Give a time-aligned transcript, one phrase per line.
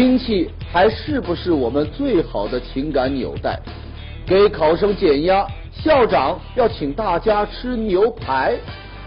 [0.00, 3.60] 亲戚还是不是我们最好的情感纽带？
[4.26, 8.56] 给考生减压，校长要请大家吃牛排。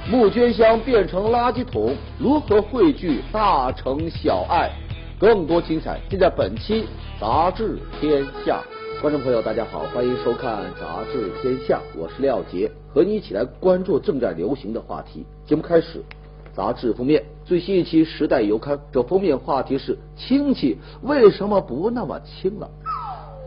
[0.07, 4.69] 募捐箱变成垃圾桶，如何汇聚大城小爱？
[5.17, 6.85] 更多精彩尽在本期
[7.19, 8.61] 杂志天下。
[9.01, 15.25] 观众朋友，大家好，欢迎收看杂志天下，我是廖杰，和你一起来关注正在流行的话题。
[15.43, 16.03] 节目开始。
[16.55, 22.69] 杂志封面最新一期《时代周刊》，这封面话题是亲戚为什么不那么亲了？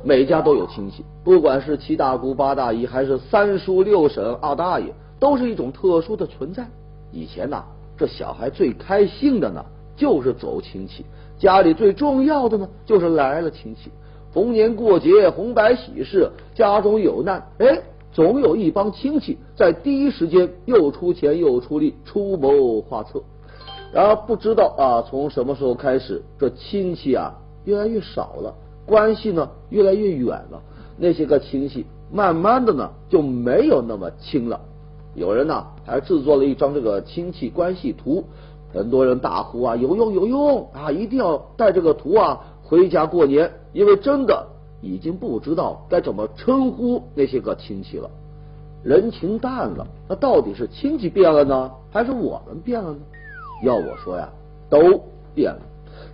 [0.04, 6.66] 每家都有亲戚，不管是七大姑八大姨，还是三叔六婶二大爷，都是一种特殊的存在。
[7.10, 7.64] 以前呐，
[7.96, 9.64] 这小孩最开心的呢，
[9.96, 11.02] 就是走亲戚；
[11.38, 13.90] 家里最重要的呢，就是来了亲戚。
[14.30, 17.80] 逢年过节、红白喜事，家中有难，哎。
[18.12, 23.22] 总有一帮亲戚在第一时间又出钱又出力出谋划策，
[23.92, 27.34] 然而不知道啊，从什么时候开始，这亲戚啊
[27.64, 28.54] 越来越少了，
[28.86, 30.62] 关系呢越来越远了，
[30.96, 34.60] 那些个亲戚慢慢的呢就没有那么亲了。
[35.14, 38.24] 有人呢还制作了一张这个亲戚关系图，
[38.72, 44.48] 很多人大呼啊有用有用啊，一定要带这个图啊回家过年，因为真的。
[44.82, 48.08] 已经不知道该怎么称呼那些个亲戚了，
[48.84, 52.98] 人情淡了，那到底是亲戚变了呢，还是我们变了呢？
[53.62, 54.28] 要我说呀，
[54.68, 55.00] 都
[55.34, 55.60] 变了。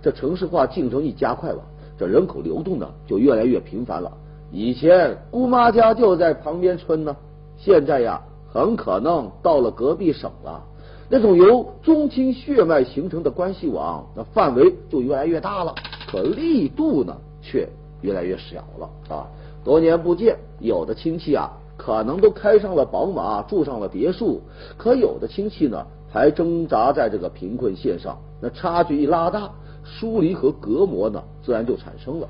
[0.01, 1.61] 这城市化进程一加快吧，
[1.97, 4.11] 这人口流动呢就越来越频繁了。
[4.51, 7.15] 以前姑妈家就在旁边村呢，
[7.57, 10.63] 现在呀很可能到了隔壁省了。
[11.09, 15.73] 那种由宗亲血脉形成的关系网，那范围就越来越大了，
[16.09, 17.67] 可力度呢却。
[18.01, 19.25] 越来越小了啊！
[19.63, 24.41] 多年不见，有的亲戚啊，可能都开上了宝马，住上了别墅；
[24.77, 28.19] 可有的亲戚呢，还挣扎在这个贫困线上。
[28.39, 29.49] 那差距一拉大，
[29.83, 32.27] 疏离和隔膜呢，自然就产生了。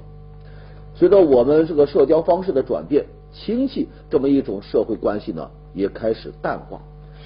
[0.96, 6.80] 随着我们这个社交方式的转变，亲戚这么一种社会关系呢，也开始淡化。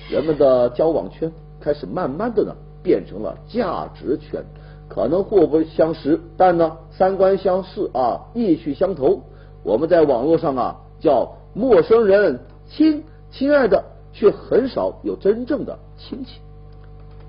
[0.09, 4.43] 人们的交往圈开始慢慢的呢，变成了价值圈。
[4.89, 9.21] 可能互不相识，但呢三观相似啊，意趣相投。
[9.63, 16.39] 我们在网络上啊叫陌生人亲，亲爱的，却很少有真正的亲戚。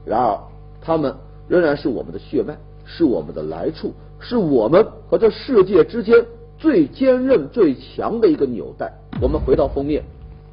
[0.09, 0.39] 然而，
[0.81, 1.15] 他们
[1.49, 6.25] 仍然是我们的血脉，是我们的来处，是我们和这世界之间
[6.57, 8.91] 最坚韧、最强的一个纽带。
[9.21, 10.03] 我们回到封面，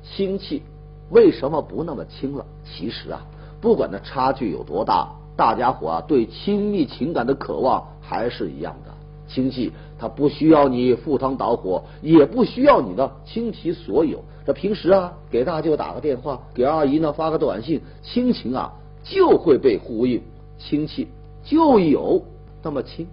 [0.04, 0.62] 亲戚
[1.10, 2.46] 为什么不那么亲了？
[2.66, 3.26] 其实啊，
[3.62, 5.10] 不管那差距有多大。
[5.38, 8.92] 大家伙啊，对亲密情感的渴望还是一样的。
[9.28, 14.24] 亲戚他不需要你赴汤蹈火，也不需要你的倾其所有。
[14.46, 18.72] 这平时啊，给大舅打个电话，给二姨呢发个短信，亲情啊
[19.06, 20.22] 就会被呼应，
[20.60, 21.08] 亲戚
[21.46, 22.22] 就有
[22.62, 23.08] 那么亲。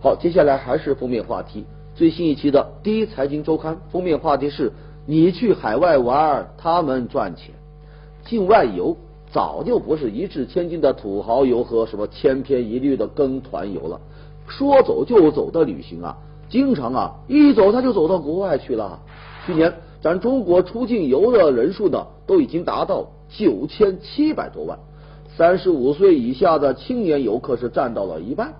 [0.00, 4.72] 好，接下来还是封面话题，最新一期的《第一财经周刊》封面话题是：
[5.06, 7.54] 你去海外玩，他们赚钱，
[8.24, 8.96] 境外游。
[9.32, 14.00] 早就不是一掷千金的土豪游和什么千篇一律的跟团游了，
[14.46, 16.16] 说走就走的旅行啊，
[16.48, 19.00] 经常啊一走他就走到国外去了。
[19.44, 24.78] 去年咱中国出境游的人数呢，都已经达到九千七百多万，
[25.36, 28.54] 三十五岁以下的青年游客是占到了一半。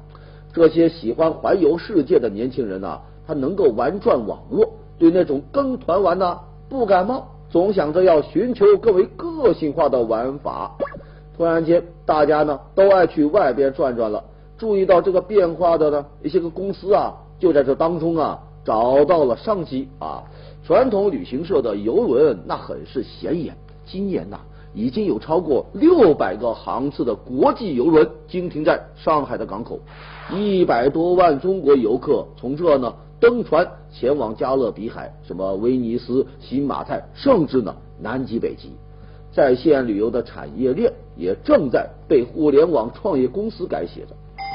[0.52, 4.68] 这些喜欢环游世界的年轻人呢，他能够玩转网络，
[4.98, 7.28] 对那种跟团玩呢不感冒。
[7.50, 10.76] 总想着要寻求更为个性化的玩法，
[11.36, 14.24] 突然间大家呢都爱去外边转转了。
[14.58, 20.24] 注意到这个变化的呢一些个公司啊，就在这当中啊找到了商机啊。
[20.64, 24.40] 传统旅行社的游轮那很是显眼，今年呐
[24.74, 29.80] 已经有超过六百个航次的国际游轮经停在上海的港口，
[30.32, 32.92] 一百多万中国游客从这呢。
[33.20, 38.72] 登船前往加勒比海，什么威尼斯、新马泰，甚至呢南极、北极，
[39.32, 44.08] 在线旅游的产业链也正在被互联网创业公司改写着。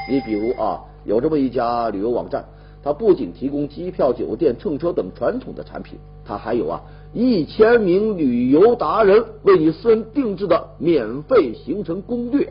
[0.08, 2.44] 你比如啊，有这么一家旅游网站，
[2.80, 6.80] 它不仅提供机票、酒店、乘车等传统的产品，它还有啊
[7.12, 12.48] 一千名旅游达人为你私人定制的免费行程攻略。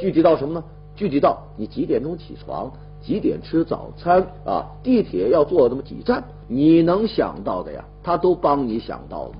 [0.00, 0.64] 具体到什么呢？
[0.96, 2.72] 具体到你几点钟起床？
[3.00, 4.66] 几点吃早餐啊？
[4.82, 6.24] 地铁要坐那么几站？
[6.48, 9.32] 你能想到的呀，他都帮你想到了。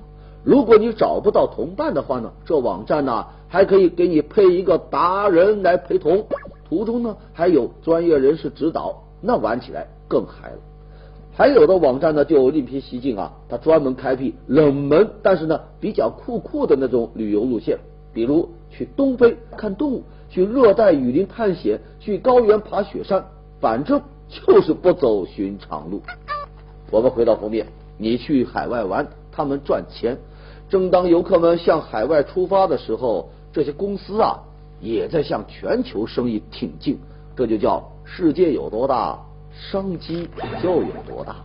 [0.43, 6.25] 如果你找不到同伴的话呢，这网站呢还可以给你配一个达人来陪同，
[6.67, 10.57] 途中呢还有专业人士指导，那玩起来更嗨了。
[11.33, 17.79] 还有的网站呢就另辟蹊径啊，它专门开辟冷门但是呢比较酷酷的那种旅游路线，
[18.13, 23.25] 比如去东非看动物，去热带雨林探险，去高原爬雪山。
[23.59, 26.01] 反正就是不走寻常路。
[26.89, 27.67] 我们回到封面，
[27.97, 30.17] 你去海外玩，他们赚钱。
[30.67, 34.39] 正当游客们向海外出发的时候，这些公司啊
[34.81, 36.97] 也在向全球生意挺进。
[37.35, 39.19] 这就叫世界有多大，
[39.69, 40.27] 商机
[40.61, 41.35] 就有多大。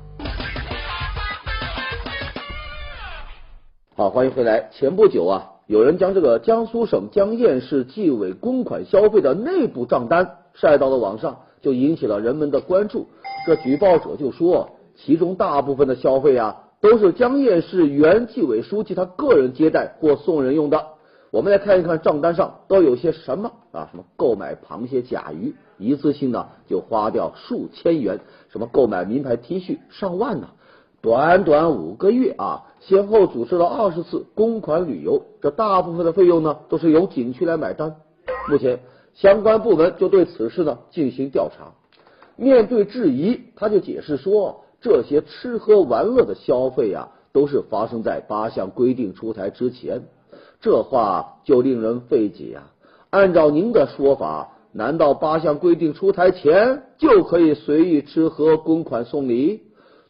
[3.94, 4.70] 好，欢迎回来。
[4.72, 13.06] 前不久啊，有人将这个江苏省江堰市纪委公款消费的内部账单晒到了网上，就引起了人们的关注。
[13.46, 20.82] 这举报者就说，其中大部分的消费啊，都是江堰市原纪委书记他个人接待或送人用的。
[21.30, 23.88] 我们来看一看账单上都有些什么啊？
[23.90, 28.19] 什么购买螃蟹、甲鱼，一次性呢就花掉数千元；
[28.49, 30.49] 什么购买名牌 T 恤，上万呢？
[31.02, 37.94] 短短五个月啊，先后组织了二十次公款旅游，这大部分的费用呢都是由景区来买单。
[38.49, 38.81] 目前
[39.14, 41.73] 相关部门就对此事呢进行调查。
[42.34, 50.02] 面对质疑，他就解释说，这些吃喝玩乐的消费啊，都是发生在八项规定出台之前。
[50.61, 52.64] 这话就令人费解呀。
[53.11, 59.62] 按照您的说法，难道八项规定出台前就可以随意吃喝、公款送礼？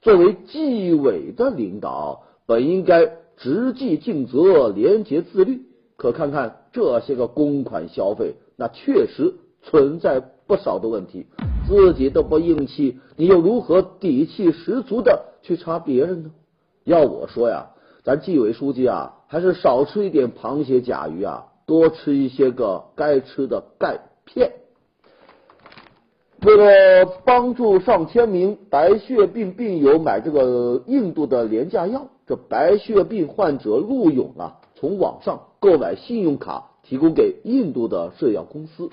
[0.03, 5.63] 作为纪委的领导，本应该执纪尽责、廉洁自律。
[5.97, 11.27] 可看看这些个公款消费，那确实存在不少的问题。
[11.67, 16.31] 自己都不硬气，你又如何底气十足的去查别人呢？
[16.85, 17.71] 要我说呀，
[18.05, 24.53] 咱纪委书记啊，还是少吃一点螃蟹、甲鱼啊，多吃一些个该吃的钙片。
[26.43, 38.91] 为了帮助上千名白血病病友买这个印度的廉价药，这白血病患者陆勇啊，从网上购买信用卡提供给印度的制药公司。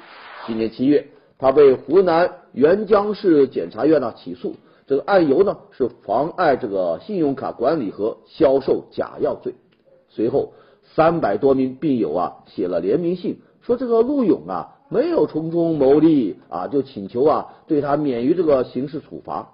[0.48, 4.56] 今年七月，他被湖南沅江市检察院呢起诉，
[4.88, 9.54] 这个案由呢是妨碍这个信用卡管理和销售假药罪。
[10.10, 10.54] 随后，
[10.95, 14.69] 三百多名病友啊写了联名信，说这个陆勇啊。
[14.90, 19.54] 没有从中牟利啊，就请求啊对他免于这个刑事处罚。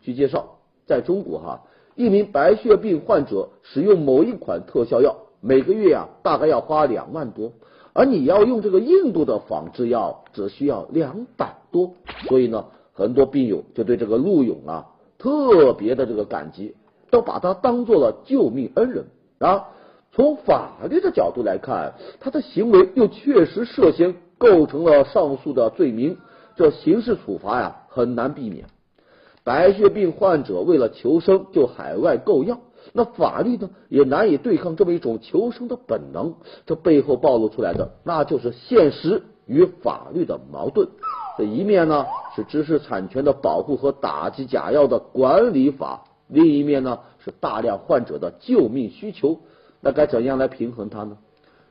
[0.00, 1.62] 据介绍，在中国哈，
[1.96, 7.50] 一名白血病患者使用某一款特效药，每个月啊大概要花两万多，
[7.92, 11.94] 而你要用这个印度的仿制药，只需要两百多。
[12.28, 14.86] 所以呢，很多病友就对这个陆勇啊
[15.18, 16.76] 特别的这个感激，
[17.10, 19.06] 都把他当做了救命恩人
[19.40, 19.66] 啊。
[20.12, 24.14] 从法律的角度来看，他的行为又确实涉嫌。
[24.40, 26.16] 构成了上述的罪名，
[26.56, 28.64] 这刑事处罚呀很难避免。
[29.44, 32.58] 白血病患者为了求生就海外购药，
[32.94, 36.36] 那法律呢也难以对抗这么一种求生的本能。
[36.64, 40.88] 这背后暴露出来的，那就是现实与法律的矛盾。
[41.36, 49.38] 这一面呢是知识产权的保护和打击假药的管理法，另一面呢是大量患者的救命需求。
[49.80, 51.16] 那该怎样来平衡它呢？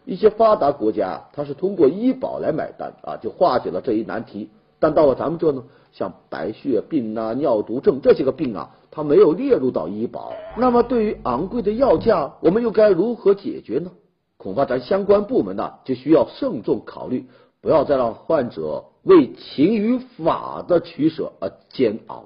[0.06, 4.50] 一些发达国家，它是通过医保来买单啊，就化解了这一难题。
[4.80, 10.34] 但到了咱们这呢，像白血病啊、尿毒症这些个病啊，它没有列入到医保。
[10.58, 13.92] 那么对于昂贵的药价，我们又该如何解决呢？
[14.38, 17.28] 恐怕咱相关部门呢，就需要慎重考虑，
[17.62, 22.24] 不要再让患者为情与法的取舍而煎熬。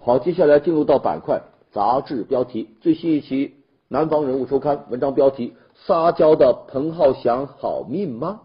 [0.00, 1.42] 好，接下来进入到板块
[1.74, 3.54] 杂志标题，最新一期。
[3.88, 8.42] 南方人物周刊文章标题：撒娇的彭浩翔好命吗？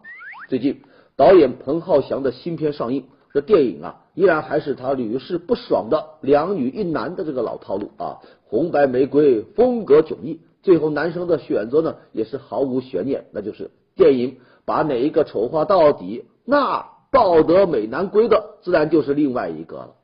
[0.49, 0.81] 最近
[1.15, 19.95] 导演彭浩翔的新片上映，这电影啊依然还是他屡试不爽的两女一男的这个老套路啊，红白玫瑰风格迥异，最后男生的选择呢也是毫无悬念，那就是电影把哪一个丑化到底，那抱得美男归的自然就是另外一个了。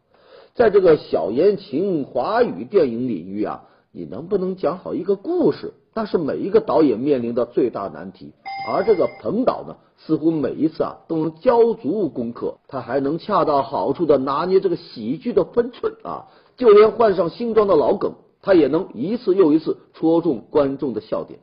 [0.55, 3.65] 在这个小言情华语电影领域啊。
[3.97, 5.73] 你能不能讲好一个故事？
[5.93, 8.33] 那是每一个导演面临的最大难题。
[8.69, 16.27] 而这个彭导呢，似乎每一次啊都能交足功课，他还能恰到好处的拿捏这个喜剧的分寸啊。
[16.57, 21.39] 就连换上新装的老梗，他也能一次又一次戳中观众的笑点。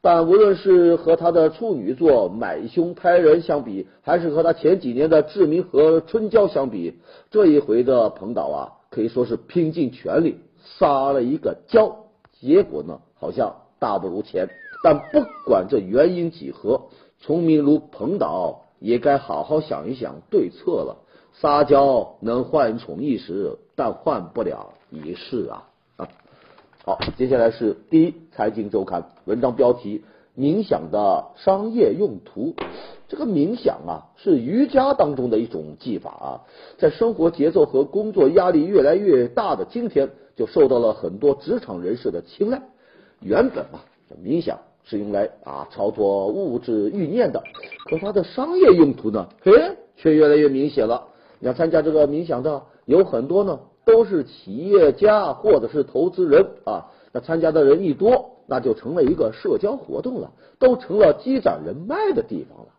[0.00, 6.98] 但无论是和他的处女作《买凶拍人》相比，还是和他前几年的《志明和春娇》相比，
[7.30, 10.38] 这一回的彭导啊，可以说是拼尽全力。
[10.78, 12.04] 撒了一个娇，
[12.40, 14.48] 结果呢好像大不如前。
[14.84, 16.82] 但不管这原因几何，
[17.20, 20.98] 聪明如彭导也该好好想一想对策了。
[21.32, 25.68] 撒娇能换宠一时，但换不了一世啊！
[25.96, 26.08] 啊，
[26.84, 30.04] 好，接下来是第一财经周刊文章标题：
[30.38, 32.54] 冥想的商业用途。
[33.08, 36.28] 这个冥想啊，是瑜伽当中的一种技法啊，
[36.78, 42.62] 在生活节奏和工作压力越来越大的今天，就受到了很多职场人士的青睐。
[43.18, 43.80] 原本嘛，
[44.24, 47.42] 冥想是用来啊操作物质欲念的，
[47.90, 49.50] 可它的商业用途呢，嘿，
[49.96, 51.08] 却越来越明显了。
[51.40, 56.86] 你要参加这个冥想的有很多呢，都是企业家或者是投资人啊。
[57.12, 62.72] 那参加的人一多，那就成了一个社交活动了，都成了积攒人脉的地方了。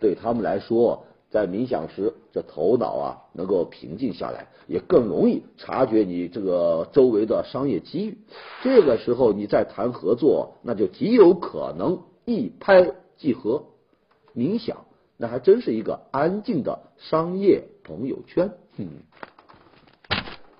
[0.00, 8.18] 对他们来说，在冥想时，这头脑啊能够平静下来，也更容易察觉你这个周围的商业机遇。
[8.62, 13.64] 这个时候，你再谈合作，那就极有可能一拍即合。
[14.34, 14.84] 冥想，
[15.16, 18.52] 那还真是一个安静的商业朋友圈。
[18.76, 18.88] 嗯，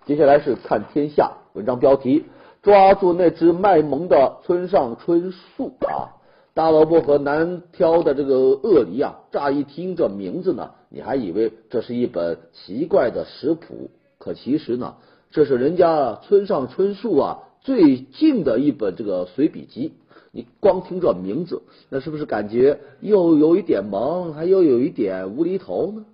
[0.05, 2.25] 接下来是看天下文章标题：
[2.69, 6.21] 抓住那只卖萌的村上春树啊！
[6.53, 14.97] 大萝卜和难挑的这个鳄梨啊，乍一听这名字呢，你还以为这是一本奇怪的食谱，可其实呢，
[15.31, 19.95] 这是人家村上春树啊最近的一本这个随笔集。
[20.31, 26.05] 你光听这名字，那是不是感觉又有一点萌，还又有一点无厘头呢？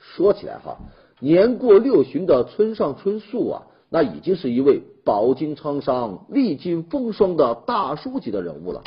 [0.00, 0.78] 说起来哈，
[1.20, 8.82] 年过六旬的村上春树啊，那已经是一位饱经沧桑、历经风霜的大叔级的人物了。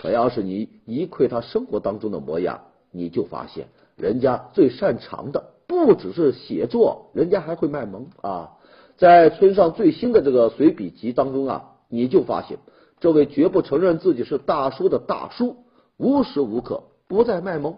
[0.00, 8.52] 可要是你一窥他生活当中的模样，你就发现人家最擅长的不只是写作，人家还会卖萌啊！
[8.96, 12.58] 在村上最新的这个随笔集当中啊，你就发现
[13.00, 15.56] 这位绝不承认自己是大叔的大叔，
[15.96, 17.74] 无时无刻不再卖萌。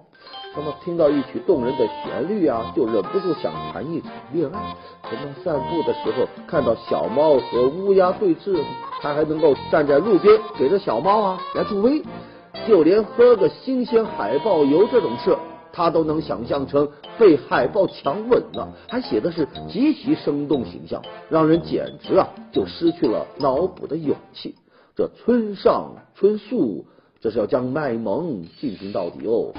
[0.55, 4.59] 什么听到一曲动人的旋律啊，就忍不住想谈一场恋爱；
[5.09, 8.59] 什么散步的时候看到小猫和乌鸦对峙，
[9.01, 12.03] 他还能够站在路边给这小猫啊来助威；
[12.67, 15.37] 就连喝个新鲜海豹油这种事，
[15.73, 24.57] 他都能想象成被海豹强吻了，还写的是极其生动形象，让人简直啊就失去了脑补的勇气。
[24.97, 26.87] 这村上春树，
[27.21, 29.53] 这是要将卖萌进行到底哦。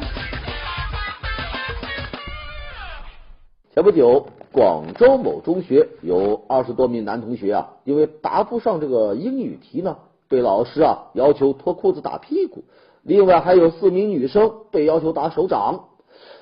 [3.73, 9.97] 前不久，广州某中学有二十多名男同学啊，因为答不上这个英语题呢，
[10.27, 12.63] 被老师啊要求脱裤子打屁股。
[13.03, 15.85] 另外还有四名女生被要求打手掌。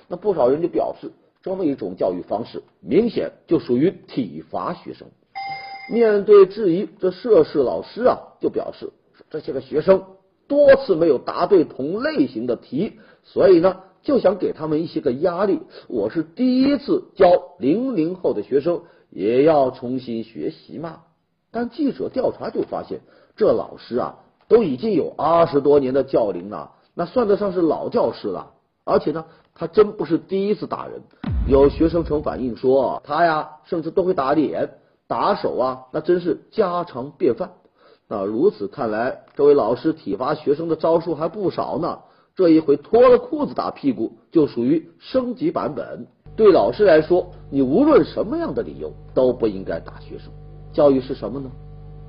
[0.07, 5.07] 那不少人就表示，这么一种教育方式，明显就属于体罚学生。
[5.91, 8.91] 面对质疑，这涉事老师啊就表示，
[9.29, 10.03] 这些个学生
[10.47, 13.81] 多次没有答对同类型的题，所以呢。
[14.03, 15.59] 就想给他们一些个压力。
[15.89, 20.99] 我是第一次教零零后的学生，也要重新学习嘛。
[21.51, 23.01] 但记者调查就发现，
[23.35, 28.51] 这老师啊都已经有二十多年的教龄了，那算得上是老教师了。
[28.85, 31.01] 而且呢，他真不是第一次打人。
[31.45, 34.69] 有学生曾反映说，他呀甚至都会打脸、
[35.07, 37.51] 打手啊，那真是家常便饭。
[38.09, 41.99] 那如此看来，这位老师体罚学生的招数还不少呢。
[42.35, 46.07] 这一回脱了裤子打屁股，就属于升级版本。
[46.35, 50.31] 对老师来说，你无论什么样的理由都不应该打学生。
[50.71, 51.49] 教育是什么呢？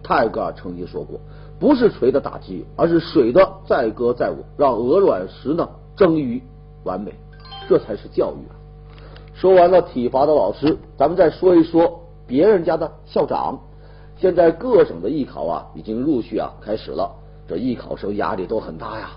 [0.02, 1.18] 泰戈尔曾经说过，
[1.58, 6.40] 不是锤的打击，而是水的载歌载舞，让鹅卵石呢臻于
[6.84, 7.12] 完美，
[7.68, 8.54] 这才是教育啊！
[9.34, 13.58] 说完了体罚的老师，咱们再说一说别人家的校长。
[14.20, 17.08] 现在各省的艺考啊，已经陆续啊开始了，
[17.46, 19.10] 这艺考生压力都很大呀。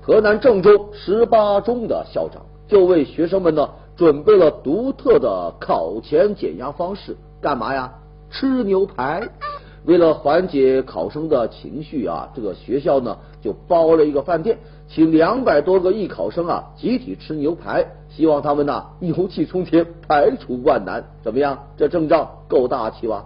[0.00, 7.94] 河南郑州十八中的校长就为学生们呢准备了独特的考前减压方式，干嘛呀？
[8.30, 9.28] 吃牛排。
[9.84, 21.04] 为了缓解考生的情绪啊，这个学校呢就包了一个饭店，请两百多个艺考生啊集体吃牛排，希望他们呢牛气冲天，排除万难。
[21.22, 21.56] 怎么样？
[21.76, 23.24] 这阵仗够大气吧？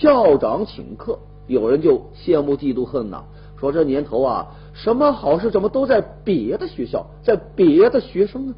[0.00, 3.24] 校长请客，有人就羡慕嫉妒恨呐，
[3.58, 4.46] 说这年头啊。
[4.72, 8.54] 什么好事怎么都在别的学校，在别的学生呢？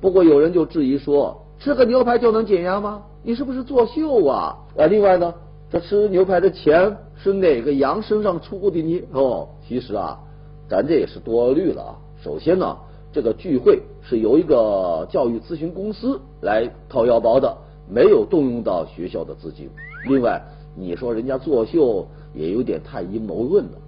[0.00, 3.02] 不过有人就质疑说，吃个牛排就能减压吗？
[3.22, 4.56] 你是不是作秀啊？
[4.78, 5.34] 啊，另外呢，
[5.70, 9.02] 这吃牛排的钱是哪个羊身上出的呢？
[9.12, 10.18] 哦，其实啊，
[10.66, 11.98] 咱这也是多虑了啊。
[12.22, 12.74] 首先呢，
[13.12, 17.54] 这个聚会是由一个教育咨询公司来掏腰包的，
[17.86, 19.68] 没有动用到学校的资金。
[20.08, 20.42] 另外，
[20.74, 23.78] 你说人家作秀也有点太阴谋论了。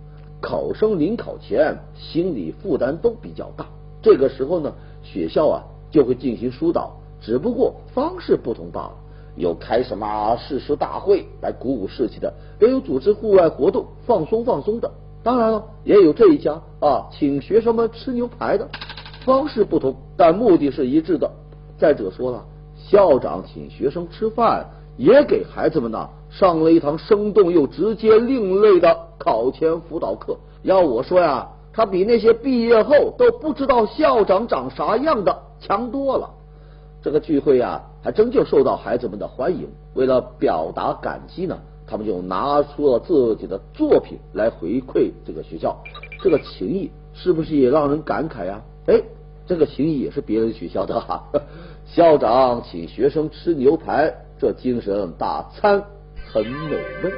[0.41, 3.67] 考生临考前心理负担都比较大，
[4.03, 4.73] 这个时候呢，
[5.03, 8.95] 学校啊就会进行疏导，只不过方式不同罢了。
[9.37, 14.91] 有开什么誓师大会来鼓舞士气的，也有组织户外活动放松放松的。
[15.23, 18.69] 当然了，也有这一家啊，请学生们吃牛排的。
[19.25, 21.31] 方式不同，但目的是一致的。
[21.79, 22.45] 再者说了，
[22.77, 30.39] 校长请学生吃饭，也给孩子们呢上了一堂生动又直接另类的考前辅导课。
[30.63, 36.31] 要我说呀，他比那些毕业后都不知道校长长啥样的强多了。
[37.03, 39.69] 这个聚会呀，还真就受到孩子们的欢迎。
[39.95, 45.77] 为了表达感激呢，他们就拿出了自己的作品来回馈这个学校。
[46.23, 48.63] 这个情谊是不是也让人感慨呀？
[48.87, 49.03] 哎，
[49.47, 51.25] 这个情谊也是别人学校的哈。
[51.85, 55.85] 校长请学生吃牛排，这精神大餐
[56.33, 57.13] 很美味。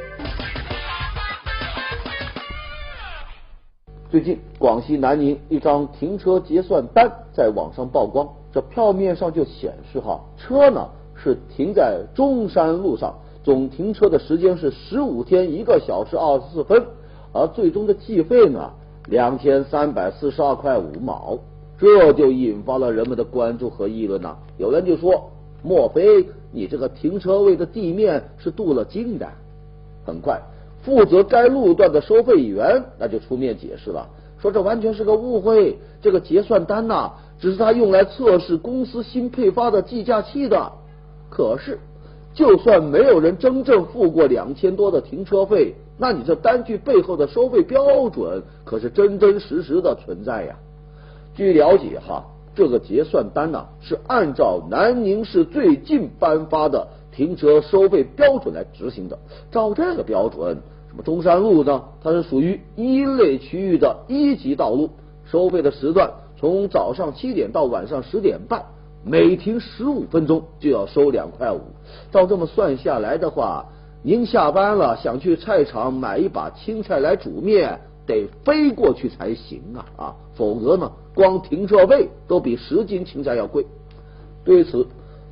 [4.11, 8.29] 最近，广西南宁一张停车结算单在网上曝光。
[8.53, 16.85] 这票面上就显示哈，车呢是停在中山路上，总停车的时间是十五天一个小时二十四分，
[17.33, 18.73] 而最终的计费呢
[19.07, 21.39] 两千三百四十二块五毛，
[21.79, 24.37] 这就引发了人们的关注和议论呐。
[24.59, 25.31] 有人就说，
[25.65, 29.27] 莫非你这个停车位的地面是镀了金的？
[30.07, 30.41] 很快，
[30.83, 34.07] 负责该路段的收费员那就出面解释了，
[34.39, 37.13] 说这完全是个误会，这个结算单呐。
[37.41, 40.73] 只是他用来测试公司新配发的计价器的。
[41.31, 41.79] 可是，
[42.33, 50.57] 就算没有人真正付过两千多的停车费，那你这单据背后的收费标准可是真真实实的存在呀。
[51.35, 59.19] 据了解哈，这个结算单呢是按照南宁市最近颁发的停车收费标准来执行的。
[59.51, 60.59] 照这个标准，
[60.89, 61.83] 什么中山路呢？
[62.03, 64.91] 它是属于一类区域的一级道路，
[65.25, 66.11] 收费的时段。
[66.37, 68.65] 从早上七点到晚上十点半，
[69.05, 71.61] 每停十五分钟就要收两块五。
[72.11, 73.67] 照这么算下来的话，
[74.03, 80.17] 您下班了想去菜场买一把青菜来煮面，得飞过去才行啊啊！
[80.35, 83.67] 否则呢，光停车费都比十斤青菜要贵。
[84.45, 84.87] 对此，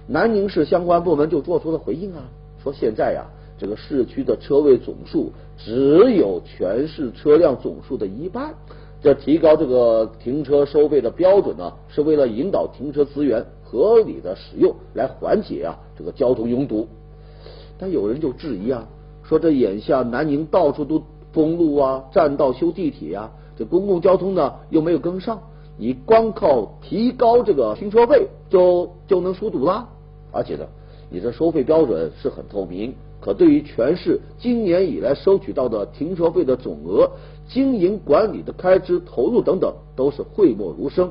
[0.07, 2.23] 南宁市相关部门就做出了回应啊，
[2.63, 3.27] 说现在呀，
[3.59, 8.55] 这个市区的车位总数只有全市车辆总数的一半。
[9.03, 16.87] 这提高这个停车收费的标准呢，是为了引导停车资源合理的使用，来缓解啊这个交通拥堵。
[17.79, 18.87] 但有人就质疑啊，
[19.25, 21.03] 说这眼下南宁到处都
[21.33, 25.41] 封路啊，占道修地铁啊，这公共交通呢又没有跟上，
[25.79, 29.89] 你光靠提高这个停车费就就能疏堵啦？
[30.31, 30.67] 而且呢，
[31.11, 32.95] 你这收费标准是很透明。
[33.21, 37.09] 可对于全市今年以来收取到的停车费的总额、
[37.47, 41.09] 经营管理的开支投入等等，都是讳莫如深。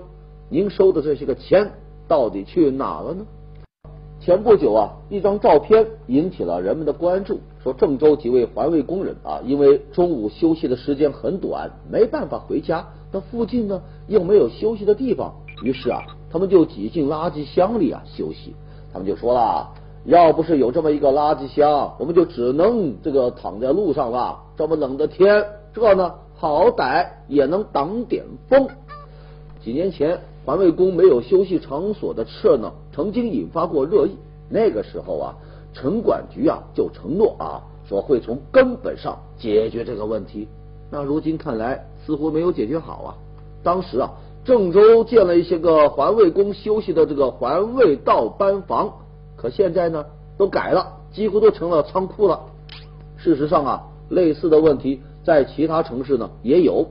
[0.50, 1.72] 您收的这些个钱
[2.10, 3.26] 到底去哪了呢？
[4.22, 18.56] 前不久啊，一张照片引起了人们的关注，说郑州几位环卫工人啊，因为中午休息的时间很短，没办法回家，那附近呢又没有休息的地方，于是啊，他们就挤进垃圾箱里啊休息。
[18.94, 19.70] 他们就说了。
[20.04, 24.40] 要不是有这么一个垃圾箱，我们就只能这个躺在路上了。
[24.58, 28.68] 这么冷的天，这呢好歹也能挡点风。
[29.64, 34.18] 几年前环卫工没有休息场所的事呢，曾经引发过热议。
[34.50, 35.36] 那个时候啊，
[35.74, 40.48] 城管局啊就承诺啊，说会从根本上解决这个问题。
[40.92, 43.16] 那如今看来，似乎没有解决好啊。
[43.64, 44.12] 当时啊，
[44.44, 48.94] 郑州建了一些个环卫工休息的这个环卫道班房。
[49.38, 50.06] 可现在呢，
[50.38, 52.42] 都改了，几乎都成了仓库了。
[53.18, 56.88] 事实上啊，类似的问题在其他城市呢也有，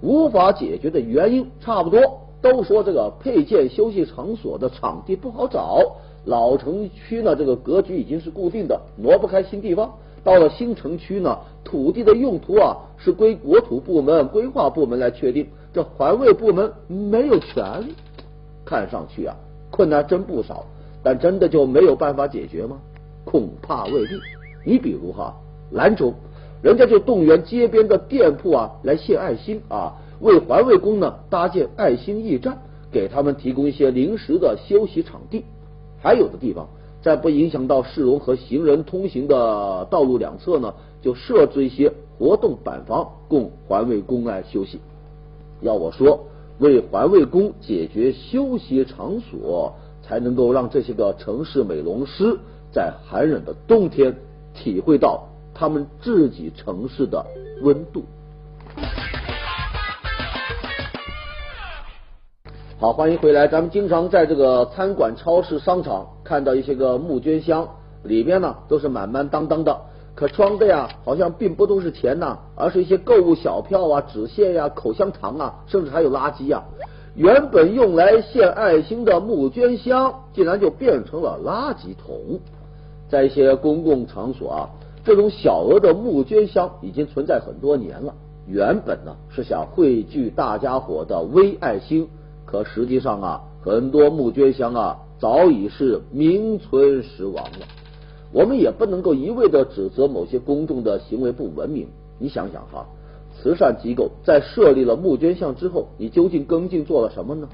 [0.00, 5.78] 无法解决的原因差不多，都说这个配件休息场所的场地不好找。
[6.24, 9.94] 老城区呢，这个格局已经是固定的，挪不开新地方。
[10.22, 17.94] 到了新城区呢，土地的用途啊是归国土部门、规划部门来确定，这环卫部门没有权利。
[18.64, 19.34] 看上去啊，
[19.70, 20.64] 困难真不少。
[21.02, 22.78] 但真的就没有办法解决吗？
[23.24, 24.20] 恐怕未必。
[24.64, 25.34] 你比如哈，
[25.72, 26.14] 兰州，
[26.62, 32.56] 人家就动员街边的店铺啊来献爱心啊，为环卫工呢搭建爱心驿站，
[32.90, 35.44] 给他们提供一些临时的休息场地。
[36.00, 36.68] 还有的地方，
[37.02, 44.80] 在不影响到市容和行人通行的道路两侧呢，就设置一些活动板房，供环卫工来休息。
[45.60, 46.24] 要我说，
[46.58, 49.74] 为环卫工解决休息场所。
[50.04, 52.36] 才能够让这些个城市美容师
[52.72, 54.16] 在寒冷的冬天
[54.52, 57.24] 体会到他们自己城市的
[57.62, 58.02] 温度。
[62.82, 63.46] 好，欢迎回来。
[63.46, 67.68] 咱们经常在这个餐馆、超市、商场看到一些个募捐箱，
[68.02, 69.82] 里边呢都是满满当当的，
[70.16, 76.64] 可装的呀好像并不都是钱呐，而是一些购物小票啊、纸屑呀、口香糖啊，甚至还有垃圾呀。
[77.14, 82.40] 原本用来献爱心的募捐箱，竟然就变成了垃圾桶。
[83.08, 84.70] 在一些公共场所啊，
[85.04, 88.12] 这种小额的募捐箱已经存在很多年了。
[88.48, 92.08] 原本呢是想汇聚大家伙的微爱心，
[92.52, 97.66] 可实际上啊，很多募捐箱啊早已是名存实亡了。
[98.30, 101.88] 我们也不能够一味的指责某些公众的行为不文明。
[102.18, 102.86] 你想想哈，
[103.34, 107.48] 慈善机构在设立了募捐箱之后，你究竟跟进做了什么呢？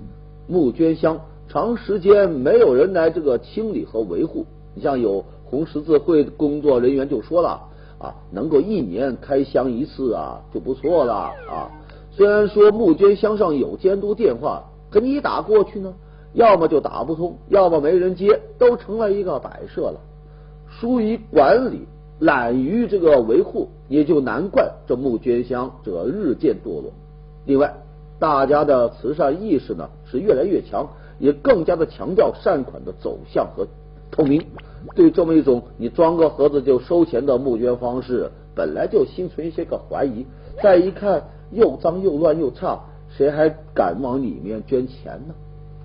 [0.49, 7.61] 募捐箱长时间没有人来这个清理和维护，你像有红十字会工作人员就说了
[8.01, 11.15] 啊，能够一年开箱一次啊就不错了
[11.49, 11.71] 啊。
[12.11, 15.95] 虽然说募捐箱上有监督电话，可你一打过去呢，
[16.33, 20.01] 要么就打不通，要么没人接，都成了一个摆设了。
[20.71, 21.87] 疏于管理，
[22.19, 26.93] 懒于这个维护，也就难怪这募捐箱这日渐堕落。
[27.45, 27.75] 另外，
[28.19, 33.67] 大家的慈善意识呢是越来越强，也更加的强调善款的走向和
[34.11, 34.45] 透明。
[34.95, 40.27] 对这么一种你装个盒子就收钱的募捐方式，本来就心存一些个怀疑。
[40.63, 42.81] 再一看又脏又乱又差，
[43.17, 45.35] 谁还敢往里面捐钱呢？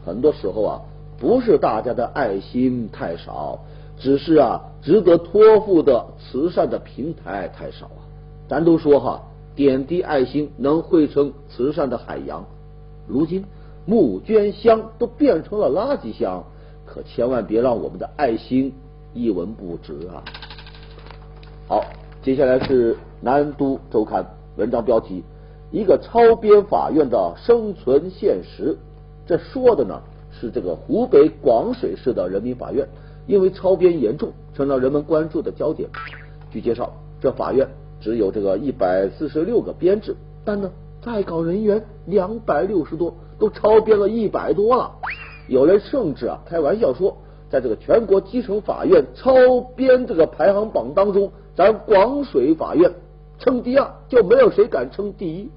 [0.06, 0.82] 很多时候啊，
[1.18, 3.60] 不是大家的爱心太少。
[3.98, 8.02] 只是啊，值得托付的慈善的平台太少啊。
[8.50, 9.22] 咱都说哈，
[9.56, 12.46] 点滴爱心能汇成慈善的海洋。
[13.08, 13.46] 如今
[13.86, 16.44] 募捐箱都变成了垃圾箱，
[16.86, 18.74] 可千万别让我们的爱心
[19.14, 20.24] 一文不值啊！
[21.68, 21.86] 好，
[22.22, 24.26] 接下来是南都周刊
[24.58, 25.24] 文章标题：
[25.74, 28.78] 一个超编法院的生存现实。
[29.26, 30.00] 这说的呢
[30.32, 32.88] 是这个湖北广水市的人民法院。
[33.26, 35.90] 因为超编严重，成了人们关注的焦点。
[36.52, 37.66] 据介绍，这法院
[38.02, 40.70] 只有这个一百四十六个编制，但呢，
[41.02, 44.92] 在岗人员两百六十多，都超编了一百多了。
[45.48, 47.16] 有人甚至啊开玩笑说，
[47.50, 52.92] 在这个全国基层法院超编这个排行榜当中，咱广水法院
[53.40, 55.50] 称第二，就没有谁敢称第一。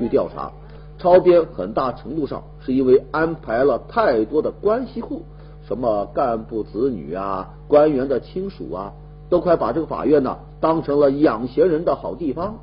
[0.00, 0.50] 据调查，
[0.98, 5.22] 超编很大程度上是因为安排了太多的关系户。
[5.68, 8.92] 什么干部子女啊，官员的亲属啊，
[9.28, 12.56] 都快把这个法院呢当成了养闲人的好地方。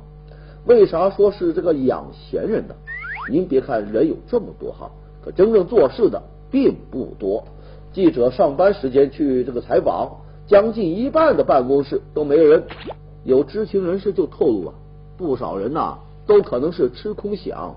[0.66, 2.74] 为啥说是这个养闲人呢？
[3.30, 4.90] 您别看人有这么多哈，
[5.24, 6.20] 可真正做事的
[6.50, 7.44] 并不多。
[7.92, 10.10] 记者上班时间去这个采访，
[10.46, 12.64] 将近一半的办公室都没人。
[13.24, 14.74] 有知情人士就透露啊，
[15.16, 15.98] 不少人呐
[16.28, 17.72] 都可能是吃空饷，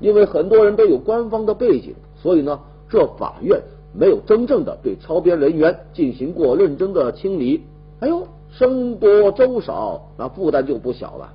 [0.00, 3.60] 因为很多人都有官方的背景，所以呢，这法院。
[3.98, 7.62] 没有真正的对超编人员进行过认真的清理，
[8.00, 11.32] 哎呦，僧多粥少，那负担就不小了。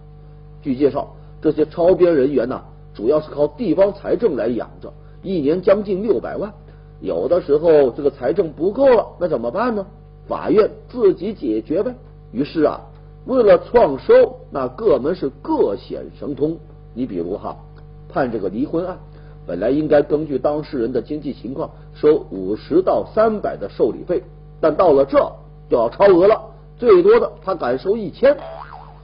[0.62, 2.62] 据介绍，这些超编人员呢，
[2.94, 6.54] 主要是靠地方财政来养着，一年将近六百万。
[7.00, 9.84] 有的时候这个财政不够了，那怎么办呢？
[10.28, 11.96] 法院自己解决呗。
[12.32, 12.82] 于是啊，
[13.26, 16.58] 为了创收，那各门是各显神通。
[16.94, 17.56] 你比如哈，
[18.10, 18.98] 判这个离婚案。
[19.48, 24.24] 本来应该根据当事人的经济情况收五十到三百的受理费，
[24.60, 25.18] 但到了这
[25.70, 26.42] 就要超额了，
[26.78, 28.38] 最多的他敢收一千。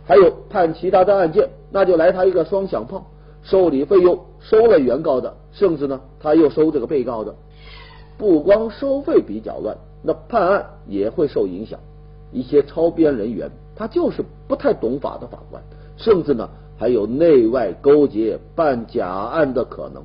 [0.06, 3.08] 还有判其他的案件，那就来他一个双响炮，
[3.43, 7.36] 受理费用收了原告的，甚至呢他又收这个被告的。
[8.17, 11.80] 不光收费比较乱，那判案也会受影响。
[12.32, 15.61] 一些超编人员他就是不太懂法的法官，
[15.95, 20.03] 甚至呢还有内外勾结办假案的可能。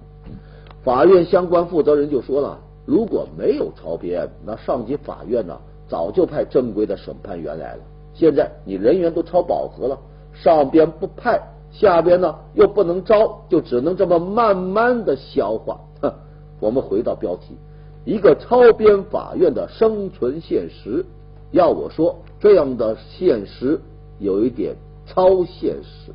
[0.85, 5.58] 法院相关负责人就说了，如果没有超编，那上级法院呢
[5.88, 7.80] 早就派正规的审判员来了。
[8.12, 9.98] 现在你人员都超饱和了，
[10.35, 15.80] 上边不派，下边呢又不能招，就只能这么慢慢的消化。
[16.02, 16.12] 哼，
[16.61, 17.56] 我们回到标题，
[18.04, 21.06] 一个超编法院的生存现实。
[21.53, 23.79] 要我说，这样的现实
[24.19, 24.75] 有一点
[25.07, 26.11] 超现实。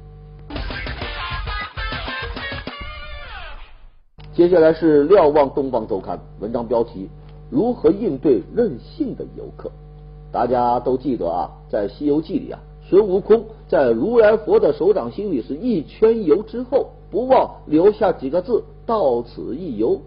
[4.34, 7.08] 接下来是瞭望东方周刊文章标题：
[7.52, 9.72] 如何应对任性的游客？
[10.32, 20.02] 大家都记得啊，在《西游记》里啊，孙悟空在如来佛的手掌心里是一圈油之后，不忘留下几个字：“到此一游。”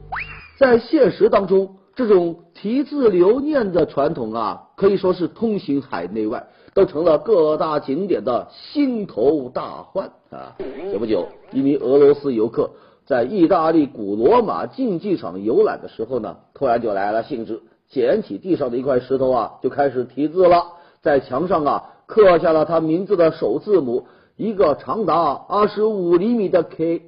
[0.58, 10.56] 在现实当中，这种题字留念的传统啊，可以说是通行海内外，都成了各大景点的心头大患啊。
[10.58, 12.70] 前不久，一名俄罗斯游客。
[13.04, 17.60] 在意大利古罗马竞技场游览的时候呢，突然就来了兴致，
[17.90, 20.64] 捡起地上的一块石头啊，就开始题字了。
[21.02, 24.06] 在墙上啊，刻下了他名字的首字母，
[24.38, 27.02] 一个长达二十五厘米的 K。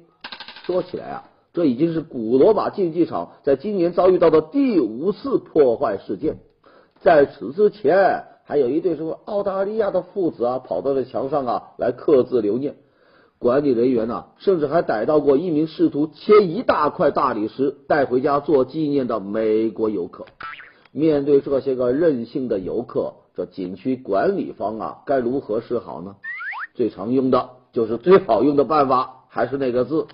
[0.65, 1.23] 说起来啊，
[1.53, 6.39] 这已经是古罗马竞技场在今年遭遇到的第五次破坏事件。
[7.01, 12.75] 在此之前，还有一对什么澳大利亚的父子啊，跑到了墙上啊来刻字留念。
[13.37, 20.25] 管理人员呢，甚至还逮到过一名试图切一大块大理石带回家做纪念的美国游客。
[20.91, 26.15] 面对这些个任性的游客，这景区管理方啊，该如何是好呢？
[26.73, 30.07] 最常用的就是最好用的办法，还是那个字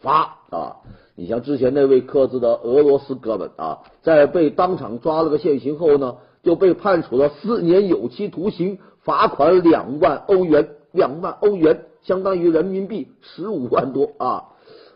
[0.00, 0.76] 罚啊！
[1.16, 14.50] 你像之前那位刻字的俄罗斯哥们啊，在被当场抓了个现行后呢，就被判处了四年有期徒刑，罚款两万欧元，两万欧元相当于人民币十五万多啊！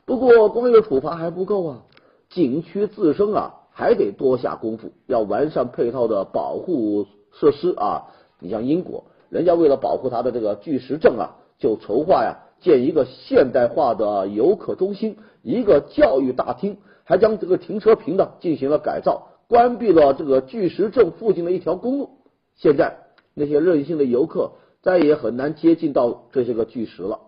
[0.04, 1.82] 不过光有处罚还不够啊，
[2.28, 3.54] 景区自身啊。
[3.78, 8.04] 还得多下功夫，要完善配套的保护设施啊！
[8.40, 22.10] 你像英国，人家为了保护他的这个巨石阵啊，就筹划呀建一个现代化的游客中心，一个教育大厅，还将这个停车坪呢进行了改造，关闭了这个巨石阵附近的一条公路。
[22.56, 27.20] 现在那些任性的游客再也很难接近到这些个巨石了。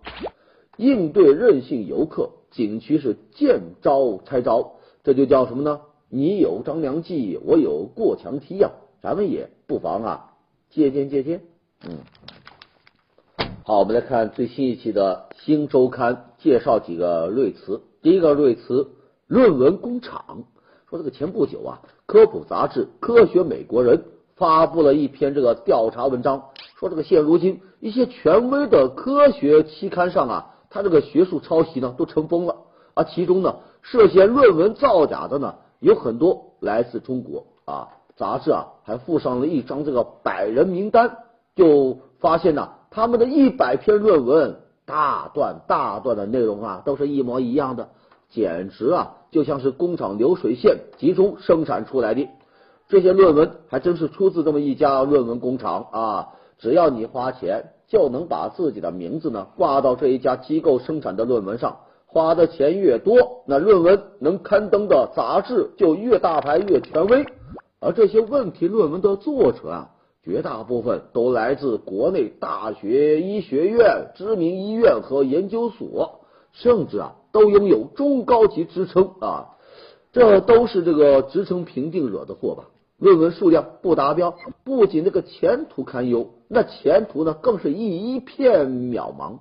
[0.77, 4.73] 应对任性游客，景区是见招拆招，
[5.05, 5.83] 这就叫什么呢？
[6.09, 10.33] 你有张良计，我有过墙梯呀，咱们也不妨啊
[10.69, 11.43] 借鉴借鉴。
[11.87, 11.99] 嗯，
[13.69, 17.83] 好，我们来看最新一期的新周刊，介绍几个瑞词。
[18.01, 18.93] 第一个瑞词，
[19.27, 20.45] 论文工厂。
[20.89, 23.99] 说这个前不久啊，科普杂志《科学美国人》
[24.37, 26.45] 发布了一篇这个调查文章，
[26.79, 32.57] 说这个现如今一些权威的科学期刊上啊，它这个学术抄袭呢都成风了，
[32.95, 35.57] 而其中呢涉嫌论文造假的呢。
[35.81, 41.19] 有很多来自中国啊，杂志啊还附上了一张这个百人名单，
[41.55, 47.91] 就发现呢，他们的一百篇论文大段大段的内容啊都是一模一样的，
[48.29, 52.27] 简直啊就像是工厂流水线集中生产出来的。
[52.89, 61.77] 这些论文还真是出自这么一家论文工厂啊，只要你花钱，就能把自己的名字呢挂到这一家机构生产的论文上。
[62.07, 67.25] 花的钱越多，那论文能刊登的杂志就越大牌、越权威。
[67.79, 69.91] 而这些问题论文的作者啊，
[70.23, 76.21] 绝大部分都来自国内大学、医学院、知名医院和研究所，
[76.53, 79.57] 甚至啊都拥有中高级职称啊。
[80.13, 82.65] 这都是这个职称评定惹的祸吧？
[82.99, 89.39] 论文数量不达标，不仅这个前途堪忧，那前途呢更是一片渺茫。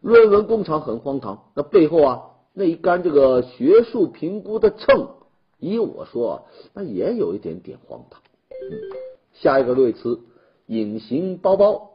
[0.00, 2.22] 论文工厂很荒唐，那背后啊
[2.54, 5.08] 那一杆这个学术评估的秤，
[5.58, 8.22] 依我说，那也有一点点荒唐。
[8.50, 8.78] 嗯
[9.40, 10.20] 下一个瑞词，
[10.66, 11.90] 隐形包包，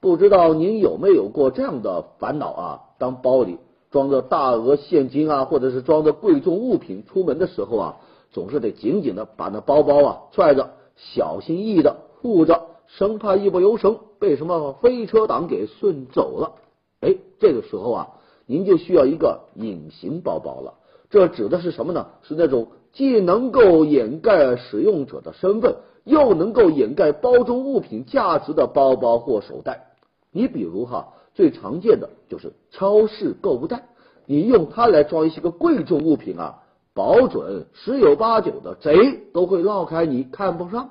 [0.00, 2.80] 不知道您有没有过这样的烦恼啊？
[2.98, 3.58] 当包里
[3.90, 7.96] 装着大额现金啊，或者是装着贵重物品出门的时候啊，
[8.30, 16.52] 总是得紧紧的把那包包啊揣着，小心翼翼的护着，生怕一不留神被什么飞车党给顺走了。
[17.00, 18.08] 哎，这个时候啊，
[18.46, 20.74] 您就需要一个隐形包包了。
[21.10, 22.06] 这指的是什么呢？
[22.22, 29.88] 是那种既能够掩盖使用者的身份，又能够掩盖包中物品价值的包包或手袋。
[30.32, 33.82] 你比如哈，最常见的就是超市购物袋，
[34.24, 36.62] 你用它来装一些个贵重物品啊，
[36.94, 40.90] 保准十有八九的贼都会绕开你看不上。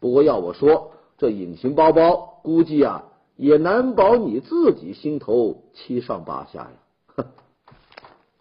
[0.00, 3.04] 不过要我说，这隐形包包估计啊。
[3.36, 7.26] 也难保你自己心头七上八下呀。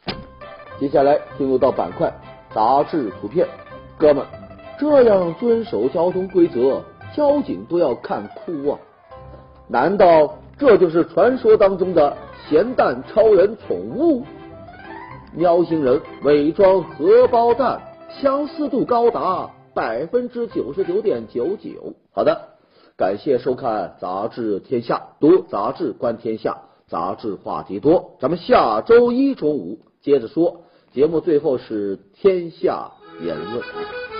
[0.79, 2.13] 接下来进入到板块
[2.53, 3.47] 杂志图片，
[3.97, 4.25] 哥们，
[4.79, 6.81] 这样遵守交通规则，
[7.15, 8.79] 交警都要看哭啊！
[9.67, 12.15] 难道这就是传说当中的
[12.47, 14.23] 咸蛋超人宠物？
[15.35, 17.81] 喵星人伪装荷包蛋，
[18.21, 21.93] 相似度高达百分之九十九点九九。
[22.11, 22.49] 好的。
[22.95, 28.11] 感谢收看《杂志天下》，读杂志观天下，杂志话题多。
[28.19, 30.62] 咱们下周一中午接着说。
[30.93, 34.12] 节目最后是天下言论。